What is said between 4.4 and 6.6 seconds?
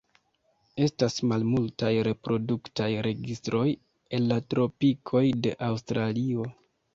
tropikoj de Aŭstralio.